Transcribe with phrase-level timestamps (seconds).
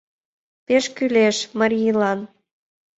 [0.65, 2.19] Пеш кӱлеш марийлан: